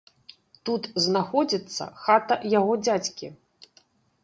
[0.69, 3.33] Тут знаходзіцца хата яго дзядзькі.